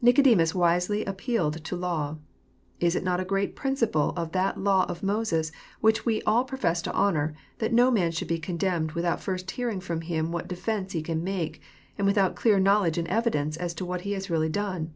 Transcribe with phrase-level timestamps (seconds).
[0.00, 2.16] Nicodemus wisely ap pealed to law.
[2.80, 5.52] ''Is it not a great principle of that law of Moses,
[5.82, 9.50] which we all profess to honour, that no man should be ^ condemned without first
[9.50, 11.60] hearing ftom him what defence he can make,
[11.98, 14.94] and without clear knowledge and evidence as to what he has really done